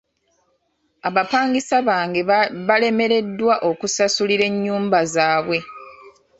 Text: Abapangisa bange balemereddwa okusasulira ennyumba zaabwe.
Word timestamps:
Abapangisa 1.07 1.75
bange 1.87 2.19
balemereddwa 2.67 3.53
okusasulira 3.69 4.43
ennyumba 4.49 4.99
zaabwe. 5.13 5.57